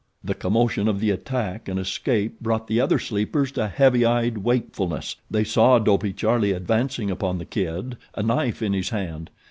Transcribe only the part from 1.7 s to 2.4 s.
escape